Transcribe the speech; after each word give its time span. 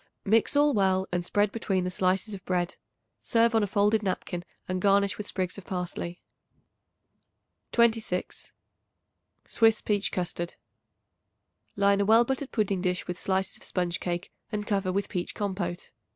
Mix 0.25 0.55
all 0.55 0.73
well 0.73 1.05
and 1.11 1.23
spread 1.23 1.51
between 1.51 1.83
the 1.83 1.91
slices 1.91 2.33
of 2.33 2.43
bread. 2.43 2.75
Serve 3.19 3.53
on 3.53 3.61
a 3.61 3.67
folded 3.67 4.01
napkin 4.01 4.43
and 4.67 4.81
garnish 4.81 5.15
with 5.19 5.27
sprigs 5.27 5.59
of 5.59 5.65
parsley. 5.67 6.23
26. 7.71 8.51
Swiss 9.45 9.81
Peach 9.81 10.11
Custard. 10.11 10.55
Line 11.75 12.01
a 12.01 12.05
well 12.05 12.23
buttered 12.25 12.51
pudding 12.51 12.81
dish 12.81 13.05
with 13.05 13.19
slices 13.19 13.57
of 13.57 13.63
sponge 13.63 13.99
cake 13.99 14.31
and 14.51 14.65
cover 14.65 14.91
with 14.91 15.07
peach 15.07 15.35
compote. 15.35 15.91